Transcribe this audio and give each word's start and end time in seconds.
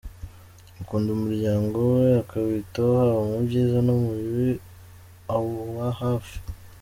Akunda 0.81 1.09
umuryango 1.17 1.77
we, 1.93 2.05
akawitaho 2.21 2.91
haba 3.03 3.21
mu 3.29 3.37
byiza 3.47 3.77
no 3.85 3.93
mu 4.01 4.09
bibi, 4.19 4.51
awuba 5.33 5.83
ahafi. 5.93 6.37